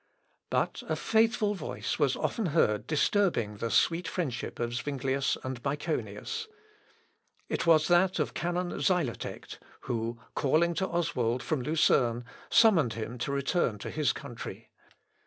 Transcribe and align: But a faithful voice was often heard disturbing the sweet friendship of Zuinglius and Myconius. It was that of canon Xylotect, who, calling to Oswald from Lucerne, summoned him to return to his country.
But 0.49 0.81
a 0.89 0.95
faithful 0.95 1.53
voice 1.53 1.99
was 1.99 2.15
often 2.15 2.47
heard 2.47 2.87
disturbing 2.87 3.57
the 3.57 3.69
sweet 3.69 4.07
friendship 4.07 4.59
of 4.59 4.73
Zuinglius 4.73 5.37
and 5.43 5.61
Myconius. 5.61 6.47
It 7.49 7.67
was 7.67 7.87
that 7.87 8.17
of 8.17 8.33
canon 8.33 8.71
Xylotect, 8.79 9.59
who, 9.81 10.19
calling 10.33 10.73
to 10.73 10.87
Oswald 10.87 11.43
from 11.43 11.61
Lucerne, 11.61 12.25
summoned 12.49 12.93
him 12.93 13.19
to 13.19 13.31
return 13.31 13.77
to 13.77 13.91
his 13.91 14.11
country. 14.11 14.71